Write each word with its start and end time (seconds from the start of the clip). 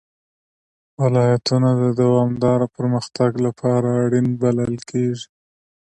ولایتونه 1.01 1.69
د 1.81 1.83
دوامداره 2.01 2.65
پرمختګ 2.75 3.31
لپاره 3.45 3.89
اړین 4.03 4.27
بلل 4.41 4.75
کېږي. 4.89 5.27